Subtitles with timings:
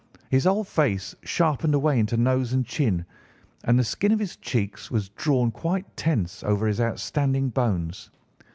[0.31, 3.05] His whole face sharpened away into nose and chin,
[3.65, 8.09] and the skin of his cheeks was drawn quite tense over his outstanding bones.